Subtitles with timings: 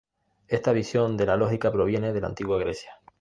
[0.47, 2.97] Esta visión de la lógica proviene de la Antigua Grecia.